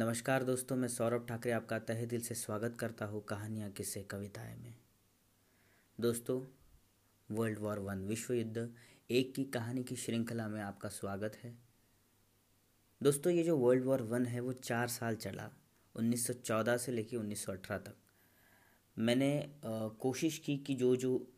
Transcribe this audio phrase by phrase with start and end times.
[0.00, 4.56] नमस्कार दोस्तों मैं सौरभ ठाकरे आपका तहे दिल से स्वागत करता हूँ कहानियाँ किस्से कविताएँ
[4.56, 4.74] में।
[6.00, 6.42] दोस्तों
[7.30, 8.74] वर्ल्ड वॉर वन विश्व युद्ध
[9.10, 11.58] एक की कहानी की श्रृंखला में आपका स्वागत है।
[13.02, 15.50] दोस्तों ये जो वर्ल्ड वॉर वन है वो चार साल चला
[15.96, 17.94] 1914 से लेकर 1918 तक।
[18.98, 21.32] मैंने आ, कोशिश की कि जो जो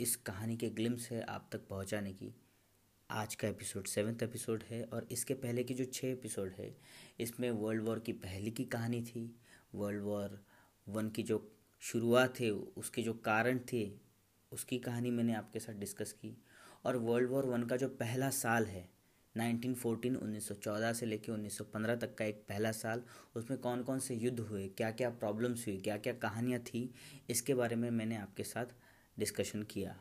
[0.00, 2.34] इस कहानी के ग्लिम्स है आप तक पहुँचाने की।
[3.10, 6.76] आज का एपिसोड सेवन्थ एपिसोड है और इसके पहले के जो छः एपिसोड है,
[7.20, 9.40] इसमें वर्ल्ड वॉर की पहली की कहानी थी
[9.74, 10.38] वर्ल्ड वॉर
[10.88, 13.92] वन की जो शुरुआत है, उसके जो कारण थे,
[14.52, 16.36] उसकी कहानी मैंने आपके साथ डिस्कस की
[16.84, 18.88] और वर्ल्ड वॉर वन का जो पहला साल है
[19.34, 23.02] 1914 1914 से लेकर 1915 तक का एक पहला साल,
[23.36, 26.90] उसमें कौन कौन से युद्ध हुए क्या क्या प्रॉब्लम्स हुई क्या क्या कहानियाँ थी,
[27.30, 28.74] इसके बारे में मैंने आपके साथ
[29.18, 30.00] डिस्कशन किया।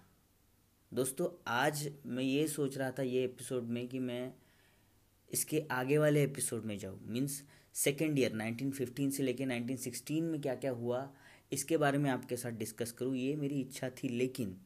[0.96, 4.34] दोस्तों, आज मैं ये सोच रहा था ये एपिसोड में कि मैं
[5.30, 10.56] इसके आगे वाले एपिसोड में जाऊँ। मीन्स सेकेंड ईयर 1915 से लेकर 1916 में क्या
[10.56, 11.14] क्या हुआ,
[11.52, 14.58] इसके बारे में आपके साथ डिस्कस करूँ। ये मेरी इच्छा थी, लेकिन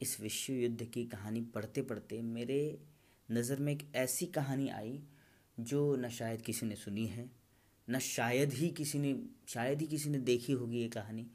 [0.00, 2.78] इस विश्व युद्ध की कहानी पढ़ते पढ़ते मेरे
[3.30, 5.02] नज़र में एक ऐसी कहानी आई,
[5.60, 7.30] जो न शायद किसी ने सुनी है,
[7.90, 11.26] न शायद ही किसी ने, शायद ही किसी ने देखी होगी ये कहानी।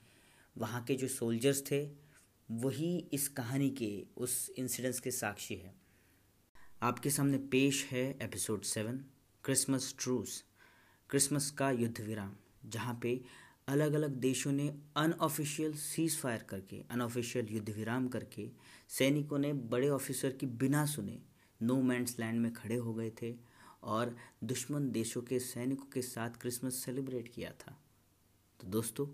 [0.58, 2.11] वहाँ के जो सोल्जर्स थे
[2.52, 5.74] वही इस कहानी के, उस इंसिडेंस के साक्षी है।
[6.82, 9.06] आपके सामने पेश है episode seven
[9.44, 10.44] Christmas truce
[11.10, 12.36] Christmas का युद्ध विराम,
[12.66, 13.22] जहाँ पे
[13.68, 18.50] अलग अलग देशों ने अनऑफिशियल सीज फायर करके अनऑफिशियल युद्ध विराम करके,
[18.90, 21.22] सैनिकों ने, बड़े ऑफिसर की बिना सुने
[21.62, 23.36] नो मैंस लैंड में खड़े हो गए थे
[23.84, 27.82] और दुश्मन देशों के सैनिकों के साथ क्रिसमस सेलिब्रेट किया था।
[28.60, 29.08] तो दोस्तों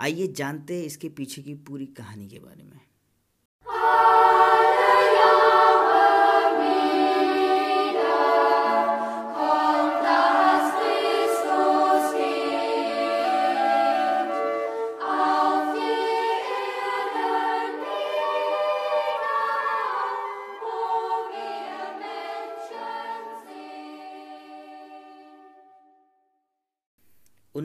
[0.00, 2.80] आइए जानते हैं इसके पीछे की पूरी कहानी के बारे में।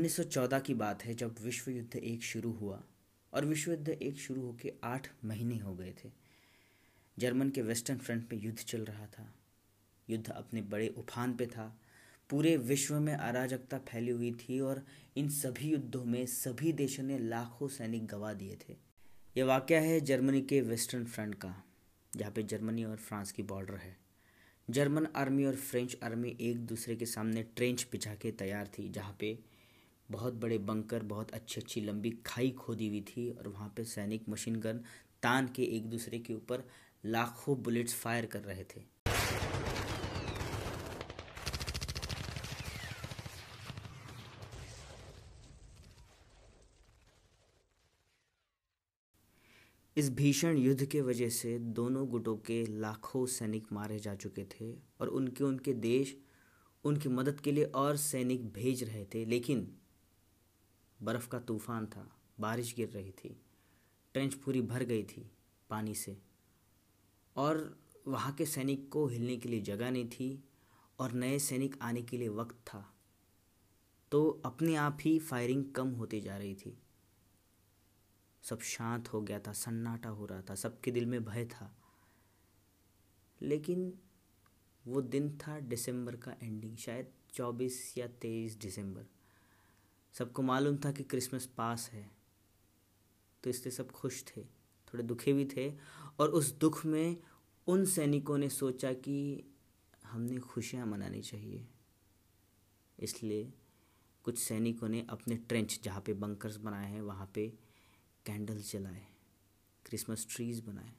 [0.07, 2.83] 1914 की बात है जब विश्व युद्ध एक शुरू हुआ
[3.33, 6.11] और विश्व युद्ध एक शुरू होकर आठ महीने हो गए थे।
[7.19, 9.35] जर्मन के वेस्टर्न फ्रंट पे युद्ध चल रहा था।
[10.09, 11.79] युद्ध अपने बड़े उफान पे था।
[12.29, 14.85] पूरे विश्व में अराजकता फैली हुई थी और
[15.17, 18.75] इन सभी युद्धों में सभी देशों ने लाखों सैनिक गवा दिए थे।
[19.37, 21.63] यह वाक़ है जर्मनी के वेस्टर्न फ्रंट का,
[22.15, 23.97] जहाँ पे जर्मनी और फ्रांस की बॉर्डर है।
[24.69, 29.17] जर्मन आर्मी और फ्रेंच आर्मी एक दूसरे के सामने ट्रेंच बिछा के तैयार थी, जहाँ
[29.19, 29.56] पे
[30.11, 34.29] बहुत बड़े बंकर, बहुत अच्छी अच्छी लंबी खाई खोदी हुई थी और वहाँ पे सैनिक
[34.29, 34.81] मशीन गन
[35.23, 36.63] तान के एक दूसरे के ऊपर
[37.05, 38.81] लाखों बुलेट्स फायर कर रहे थे।
[49.97, 54.71] इस भीषण युद्ध के वजह से दोनों गुटों के लाखों सैनिक मारे जा चुके थे
[54.99, 56.15] और उनके उनके देश,
[56.83, 59.67] उनकी मदद के लिए और सैनिक भेज रहे थे। लेकिन
[61.03, 63.41] बर्फ़ का तूफ़ान था, बारिश गिर रही थी,
[64.13, 65.31] ट्रेंच पूरी भर गई थी
[65.69, 66.17] पानी से।
[67.35, 70.43] और वहाँ के सैनिक को हिलने के लिए जगह नहीं थी
[70.99, 72.93] और नए सैनिक आने के लिए वक्त था।
[74.11, 76.79] तो अपने आप ही फायरिंग कम होती जा रही थी।
[78.43, 81.77] सब शांत हो गया था, सन्नाटा हो रहा था, सबके दिल में भय था।
[83.41, 83.99] लेकिन
[84.87, 89.05] वो दिन था दिसंबर का एंडिंग शायद चौबीस या तेईस दिसंबर।
[90.13, 92.11] सबको मालूम था कि क्रिसमस पास है।
[93.43, 94.41] तो इसलिए सब खुश थे,
[94.87, 95.73] थोड़े दुखे भी थे
[96.19, 97.17] और उस दुख में
[97.67, 99.43] उन सैनिकों ने सोचा कि
[100.05, 101.67] हमने खुशियाँ मनानी चाहिए।
[102.99, 103.53] इसलिए
[104.23, 107.53] कुछ सैनिकों ने अपने ट्रेंच जहाँ पे बंकर्स बनाए हैं, वहाँ पे
[108.25, 109.05] कैंडल्स जलाए
[109.85, 110.93] क्रिसमस ट्रीज बनाए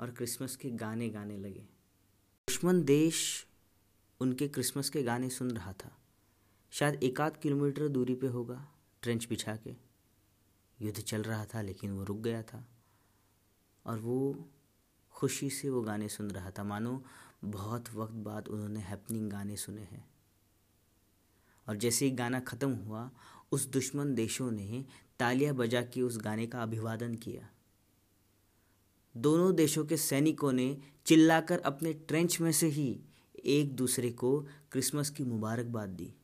[0.00, 1.66] और क्रिसमस के गाने गाने लगे।
[2.48, 3.46] दुश्मन देश
[4.20, 6.03] उनके क्रिसमस के गाने सुन रहा था।
[6.74, 8.68] शायद एक आध किलोमीटर दूरी पे होगा
[9.02, 9.76] ट्रेंच बिछा के।
[10.82, 12.68] युद्ध चल रहा था, लेकिन वो रुक गया था।
[13.86, 14.48] और वो
[15.12, 17.04] खुशी से वो गाने सुन रहा था। मानो,
[17.44, 20.10] बहुत वक्त बाद उन्होंने हैपनिंग गाने सुने हैं।
[21.68, 23.10] और जैसे ही गाना ख़त्म हुआ,
[23.52, 24.84] उस दुश्मन देशों ने
[25.18, 27.50] तालियाँ बजा के उस गाने का अभिवादन किया।
[29.16, 33.00] दोनों देशों के सैनिकों ने चिल्लाकर अपने ट्रेंच में से ही
[33.44, 36.14] एक दूसरे को क्रिसमस की मुबारकबाद दी।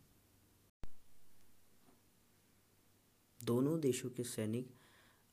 [3.44, 4.74] दोनों देशों के सैनिक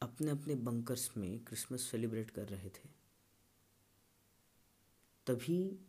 [0.01, 2.89] अपने अपने बंकर्स में क्रिसमस सेलिब्रेट कर रहे थे।
[5.27, 5.79] तभी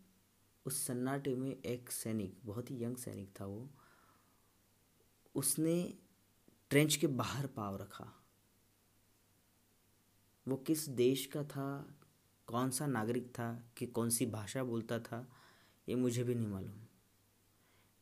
[0.66, 3.70] उस सन्नाटे में एक सैनिक, बहुत ही यंग सैनिक था वो,
[5.34, 5.98] उसने
[6.70, 8.12] ट्रेंच के बाहर पाव रखा।
[10.48, 11.94] वो किस देश का था
[12.46, 15.32] कौन सा नागरिक था, कि कौन सी भाषा बोलता था,
[15.88, 16.80] ये मुझे भी नहीं मालूम।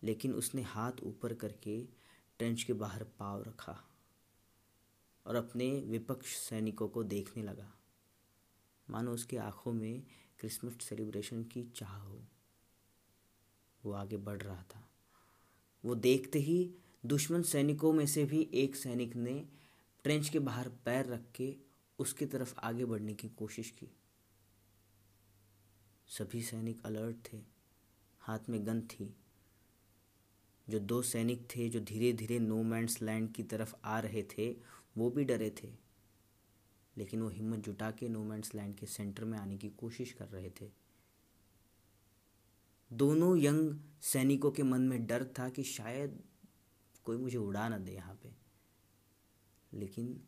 [0.02, 1.84] लेकिन उसने हाथ ऊपर करके
[2.38, 3.84] ट्रेंच के बाहर पाव रखा।
[5.26, 7.78] और अपने विपक्ष सैनिकों को देखने लगा।
[8.90, 10.02] मानो उसकी आँखों में
[10.38, 12.24] क्रिसमस सेलिब्रेशन की चाह हो।
[13.84, 14.88] वो आगे बढ़ रहा था।
[15.84, 16.74] वो देखते ही
[17.06, 19.48] दुश्मन सैनिकों में से भी एक सैनिक ने
[20.02, 21.56] ट्रेंच के बाहर पैर रख के
[21.98, 23.88] उसकी तरफ़ आगे बढ़ने की कोशिश की।
[26.08, 27.42] सभी सैनिक अलर्ट थे।
[28.20, 29.16] हाथ में गन थी।
[30.68, 34.56] जो दो सैनिक थे, जो धीरे धीरे नो मैंस लैंड की तरफ़ आ रहे थे
[34.98, 35.76] वो भी डरे थे।
[36.96, 40.28] लेकिन वो हिम्मत जुटा के नो मैंस लैंड के सेंटर में आने की कोशिश कर
[40.28, 40.70] रहे थे।
[42.92, 46.22] दोनों यंग सैनिकों के मन में डर था कि शायद
[47.04, 48.34] कोई मुझे उड़ा ना दे यहाँ पे।
[49.72, 50.22] लेकिन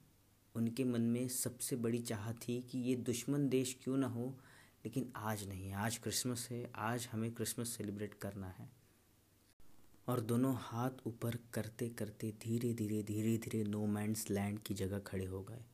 [0.54, 4.38] उनके मन में सबसे बड़ी चाह थी कि ये दुश्मन देश क्यों ना हो,
[4.84, 8.77] लेकिन आज नहीं, आज क्रिसमस है, आज हमें क्रिसमस सेलिब्रेट करना है।
[10.08, 14.98] और दोनों हाथ ऊपर करते करते धीरे धीरे धीरे धीरे नो मैंस लैंड की जगह
[14.98, 15.64] खड़े हो गए,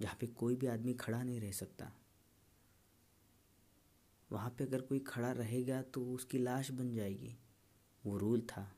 [0.00, 1.92] जहाँ पे कोई भी आदमी खड़ा नहीं रह सकता।
[4.30, 7.36] वहाँ पे अगर कोई खड़ा रहेगा तो उसकी लाश बन जाएगी।
[8.06, 8.76] वो रूल था।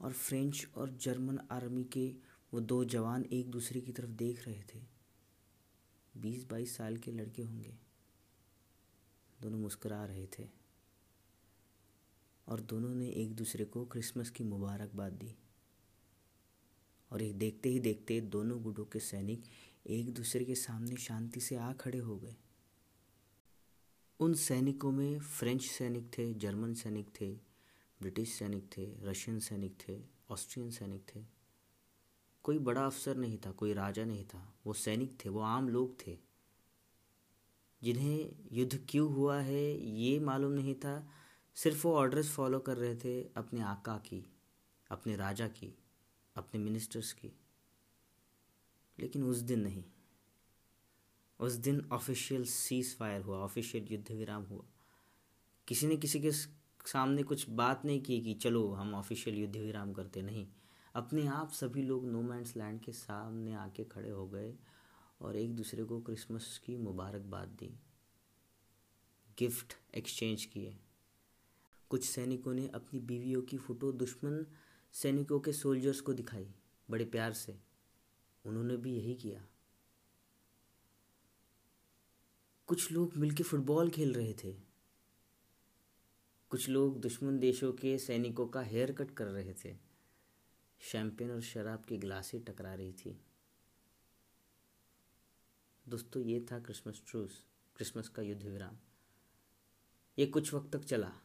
[0.00, 2.08] और फ्रेंच और जर्मन आर्मी के
[2.54, 4.82] वो दो जवान एक दूसरे की तरफ़ देख रहे थे।
[6.14, 7.76] बीस बाईस साल के लड़के होंगे।
[9.42, 10.65] दोनों मुस्करा रहे थे।
[12.48, 15.34] और दोनों ने एक दूसरे को क्रिसमस की मुबारकबाद दी।
[17.12, 19.44] और एक देखते ही देखते दोनों गुटों के सैनिक
[19.86, 22.36] एक दूसरे के सामने शांति से आ खड़े हो गए।
[24.20, 27.32] उन सैनिकों में फ्रेंच सैनिक थे, जर्मन सैनिक थे,
[28.00, 31.24] ब्रिटिश सैनिक थे, रशियन सैनिक थे, ऑस्ट्रियन सैनिक थे।
[32.42, 36.06] कोई बड़ा अफसर नहीं था, कोई राजा नहीं था। वो सैनिक थे, वो आम लोग
[36.06, 36.18] थे।
[37.82, 41.08] जिन्हें युद्ध क्यों हुआ है ये मालूम नहीं था
[41.56, 44.32] सिर्फ़ वो ऑर्डर्स फॉलो कर रहे थे अपने आका की,
[44.90, 45.78] अपने राजा की,
[46.36, 47.32] अपने मिनिस्टर्स की।
[48.98, 49.84] लेकिन उस दिन नहीं।
[51.40, 54.64] उस दिन ऑफिशियल सीज फायर हुआ ऑफिशियल युद्ध विराम हुआ।
[55.68, 56.32] किसी ने किसी के
[56.86, 60.48] सामने कुछ बात नहीं की कि चलो हम ऑफिशियल युद्ध विराम करते। नहीं।
[60.94, 64.56] अपने आप सभी लोग नो मैंस लैंड के सामने आके खड़े हो गए
[65.20, 67.80] और एक दूसरे को क्रिसमस की मुबारकबाद दी।
[69.38, 70.78] गिफ्ट एक्सचेंज किए।
[71.88, 74.46] कुछ सैनिकों ने अपनी बीवियों की फ़ोटो दुश्मन
[74.92, 76.54] सैनिकों के सोल्जर्स को दिखाई,
[76.90, 77.60] बड़े प्यार से।
[78.46, 79.48] उन्होंने भी यही किया।
[82.66, 84.52] कुछ लोग मिलकर फुटबॉल खेल रहे थे।
[86.50, 89.76] कुछ लोग दुश्मन देशों के सैनिकों का हेयर कट कर रहे थे।
[90.80, 93.20] शैम्पेन और शराब की गिलासें टकरा रही थी।
[95.88, 97.46] दोस्तों, ये था क्रिसमस ट्रूस,
[97.76, 98.76] क्रिसमस का युद्ध विराम।
[100.18, 101.20] ये कुछ वक्त तक चला।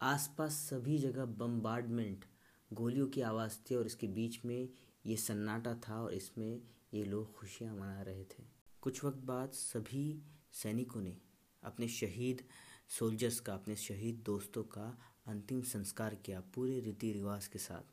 [0.00, 2.24] आसपास सभी जगह बम्बार्डमेंट
[2.72, 4.68] गोलियों की आवाज़ थी और इसके बीच में
[5.06, 6.62] ये सन्नाटा था और इसमें
[6.94, 8.44] ये लोग खुशियाँ मना रहे थे।
[8.82, 10.22] कुछ वक्त बाद सभी
[10.52, 11.16] सैनिकों ने
[11.62, 12.44] अपने शहीद
[12.88, 17.92] सोल्जर्स का, अपने शहीद दोस्तों का अंतिम संस्कार किया पूरे रीति रिवाज के साथ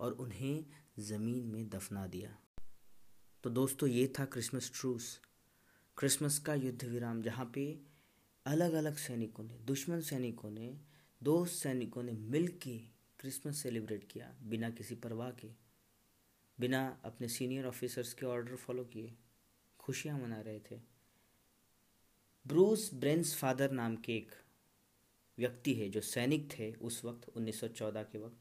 [0.00, 0.64] और उन्हें
[0.98, 2.36] ज़मीन में दफना दिया।
[3.44, 5.20] तो दोस्तों, ये था क्रिसमस ट्रूस
[5.96, 7.87] क्रिसमस का युद्ध विराम, जहाँ पे
[8.48, 10.80] अलग अलग सैनिकों ने, दुश्मन सैनिकों ने,
[11.22, 12.78] दोस्त सैनिकों ने मिल के
[13.18, 15.48] क्रिसमस सेलिब्रेट किया, बिना किसी परवाह के।
[16.60, 19.14] बिना अपने सीनियर ऑफिसर्स के ऑर्डर फॉलो किए,
[19.78, 20.76] खुशियाँ मना रहे थे।
[22.46, 24.32] ब्रूस ब्रेंस फादर नाम के एक
[25.38, 28.36] व्यक्ति है जो सैनिक थे उस वक्त 1914 के वक्त।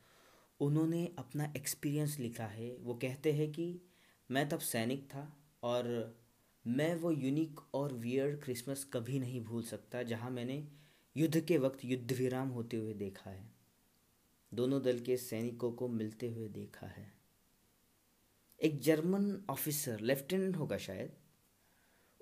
[0.59, 3.81] उन्होंने अपना एक्सपीरियंस लिखा है। वो कहते हैं कि
[4.31, 6.15] मैं तब सैनिक था और
[6.67, 10.67] मैं वो यूनिक और वियर्ड क्रिसमस कभी नहीं भूल सकता, जहाँ मैंने
[11.17, 13.51] युद्ध के वक्त युद्ध विराम होते हुए देखा है।
[14.53, 17.13] दोनों दल के सैनिकों को मिलते हुए देखा है।
[18.63, 21.13] एक जर्मन ऑफिसर लेफ्टिनेंट होगा शायद।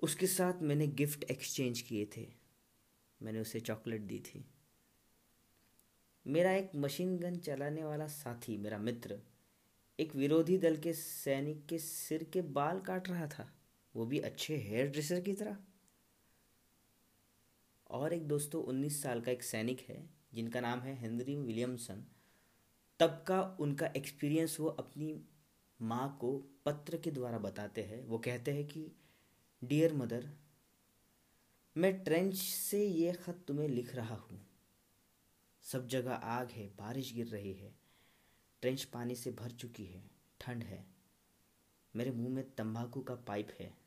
[0.02, 2.32] उसके साथ मैंने गिफ्ट एक्सचेंज किए थे।
[3.22, 4.44] मैंने उसे चॉकलेट दी थी।
[6.26, 9.18] मेरा एक मशीन गन चलाने वाला साथी, मेरा मित्र,
[10.00, 13.52] एक विरोधी दल के सैनिक के सिर के बाल काट रहा था।
[13.96, 15.56] वो भी अच्छे हेयर ड्रेसर की तरह।
[17.90, 22.04] और एक दोस्तों, उन्नीस साल का एक सैनिक है, जिनका नाम है हेनरी विलियमसन।
[23.00, 25.24] तब का उनका एक्सपीरियंस वो अपनी
[25.80, 28.92] माँ को पत्र के द्वारा बताते हैं। वो कहते हैं कि
[29.64, 30.28] डियर मदर
[31.76, 34.46] मैं ट्रेंच से ये ख़त तुम्हें लिख रहा हूँ।
[35.62, 37.74] सब जगह आग है, बारिश गिर रही है।
[38.62, 40.10] ट्रेंच पानी से भर चुकी है,
[40.40, 40.86] ठंड है।
[41.96, 43.85] मेरे मुँह में तंबाकू का पाइप है।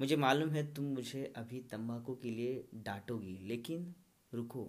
[0.00, 3.94] मुझे मालूम है तुम मुझे अभी तंबाकू के लिए डांटोगी, लेकिन
[4.34, 4.68] रुको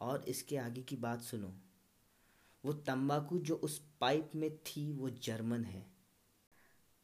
[0.00, 1.54] और इसके आगे की बात सुनो।
[2.64, 5.86] वो तंबाकू जो उस पाइप में थी, वो जर्मन है।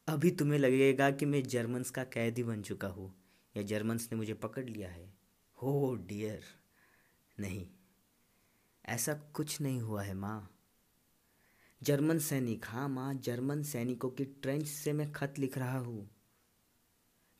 [0.08, 3.14] अभी तुम्हें लगेगा कि मैं जर्मन्स का कैदी बन चुका हूँ,
[3.56, 5.14] या जर्मन्स ने मुझे पकड़ लिया है।
[5.58, 6.42] हो, डियर,
[7.40, 7.66] नहीं,
[8.84, 10.48] ऐसा कुछ नहीं हुआ है, माँ।
[11.82, 16.10] जर्मन सैनिक हाँ माँ, जर्मन सैनिकों की ट्रेंच से मैं खत लिख रहा हूँ।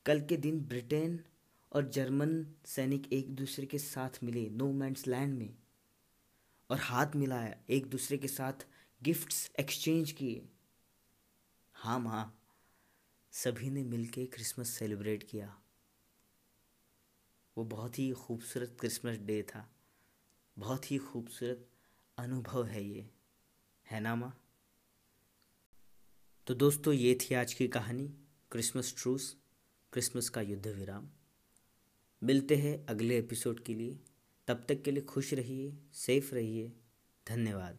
[0.06, 1.25] कल के दिन ब्रिटेन
[1.73, 5.54] और जर्मन सैनिक एक दूसरे के साथ मिले नो मैंस लैंड में
[6.71, 8.52] और हाथ मिलाया, एक दूसरे के साथ
[9.02, 10.49] गिफ्ट्स एक्सचेंज किए।
[11.75, 12.38] हाँ माँ,
[13.30, 15.62] सभी ने मिलके क्रिसमस सेलिब्रेट किया।
[17.59, 19.73] वो बहुत ही खूबसूरत क्रिसमस डे था।
[20.59, 21.68] बहुत ही खूबसूरत
[22.18, 23.11] अनुभव है ये।
[23.90, 24.44] है ना माँ?
[26.47, 28.14] तो दोस्तों, ये थी आज की कहानी,
[28.50, 29.41] क्रिसमस ट्रूस।
[29.92, 31.08] क्रिसमस का युद्ध विराम।
[32.22, 34.00] मिलते हैं अगले एपिसोड के लिए।
[34.46, 36.72] तब तक के लिए खुश रहिए, सेफ़ रहिए।
[37.28, 37.78] धन्यवाद।